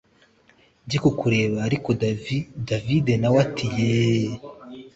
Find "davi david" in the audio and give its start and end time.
2.01-3.07